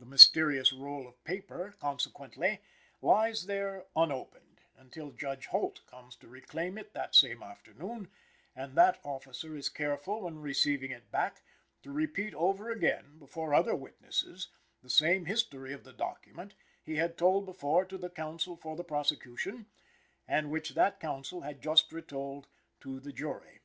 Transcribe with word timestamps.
The 0.00 0.06
mysterious 0.06 0.72
roll 0.72 1.06
of 1.06 1.22
paper, 1.22 1.72
consequently, 1.78 2.62
lies 3.00 3.46
there 3.46 3.84
unopened, 3.94 4.62
until 4.76 5.12
Judge 5.12 5.46
Holt 5.46 5.86
comes 5.86 6.16
to 6.16 6.26
reclaim 6.26 6.76
it 6.78 6.94
that 6.94 7.14
same 7.14 7.44
afternoon; 7.44 8.10
and 8.56 8.74
that 8.74 8.98
officer 9.04 9.54
is 9.54 9.68
careful, 9.68 10.22
when 10.22 10.40
receiving 10.40 10.90
it 10.90 11.12
back, 11.12 11.42
to 11.84 11.92
repeat 11.92 12.34
over 12.34 12.72
again, 12.72 13.20
before 13.20 13.54
other 13.54 13.76
witnesses, 13.76 14.48
the 14.82 14.90
same 14.90 15.26
history 15.26 15.72
of 15.72 15.84
the 15.84 15.92
document, 15.92 16.54
he 16.82 16.96
had 16.96 17.16
told 17.16 17.46
before 17.46 17.84
to 17.84 17.96
the 17.96 18.10
counsel 18.10 18.56
for 18.56 18.74
the 18.74 18.82
prosecution, 18.82 19.66
and 20.26 20.50
which 20.50 20.70
that 20.74 20.98
counsel 20.98 21.42
had 21.42 21.62
just 21.62 21.92
retold 21.92 22.48
to 22.80 22.98
the 22.98 23.12
jury. 23.12 23.60